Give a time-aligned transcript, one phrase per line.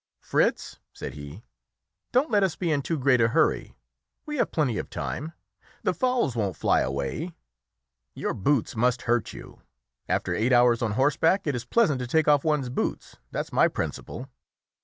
[0.19, 1.43] "Fritz," said he,
[2.11, 3.75] "don't let us be in too great a hurry;
[4.25, 5.33] we have plenty of time;
[5.83, 7.35] the fowls won't fly away.
[8.15, 9.61] Your boots must hurt you.
[10.09, 13.67] After eight hours on horseback it is pleasant to take off one's boots, that's my
[13.67, 14.27] principle.